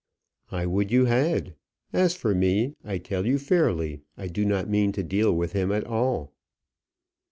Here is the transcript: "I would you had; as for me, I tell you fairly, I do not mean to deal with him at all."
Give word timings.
"I 0.51 0.65
would 0.65 0.89
you 0.89 1.05
had; 1.05 1.53
as 1.93 2.15
for 2.15 2.33
me, 2.33 2.73
I 2.83 2.97
tell 2.97 3.23
you 3.27 3.37
fairly, 3.37 4.01
I 4.17 4.29
do 4.29 4.45
not 4.45 4.67
mean 4.67 4.91
to 4.93 5.03
deal 5.03 5.31
with 5.31 5.51
him 5.53 5.71
at 5.71 5.85
all." 5.85 6.33